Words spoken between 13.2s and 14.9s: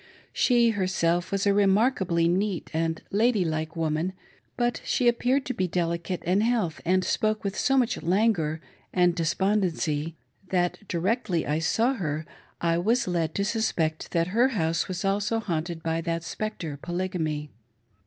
to suspect that her house